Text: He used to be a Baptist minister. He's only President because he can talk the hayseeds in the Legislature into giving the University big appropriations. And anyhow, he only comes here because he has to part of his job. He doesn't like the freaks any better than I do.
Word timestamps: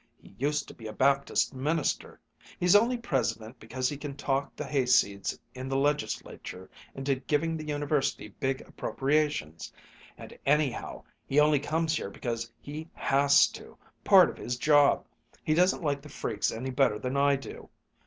He 0.19 0.33
used 0.39 0.67
to 0.67 0.73
be 0.73 0.87
a 0.87 0.93
Baptist 0.93 1.53
minister. 1.53 2.19
He's 2.59 2.75
only 2.75 2.97
President 2.97 3.59
because 3.59 3.87
he 3.87 3.97
can 3.97 4.15
talk 4.17 4.55
the 4.55 4.63
hayseeds 4.63 5.37
in 5.53 5.69
the 5.69 5.77
Legislature 5.77 6.71
into 6.95 7.13
giving 7.19 7.55
the 7.55 7.65
University 7.67 8.27
big 8.29 8.61
appropriations. 8.61 9.71
And 10.17 10.35
anyhow, 10.43 11.03
he 11.27 11.39
only 11.39 11.59
comes 11.59 11.95
here 11.95 12.09
because 12.09 12.51
he 12.59 12.89
has 12.95 13.45
to 13.51 13.77
part 14.03 14.31
of 14.31 14.37
his 14.39 14.57
job. 14.57 15.05
He 15.43 15.53
doesn't 15.53 15.83
like 15.83 16.01
the 16.01 16.09
freaks 16.09 16.51
any 16.51 16.71
better 16.71 16.97
than 16.97 17.15
I 17.15 17.35
do. 17.35 17.69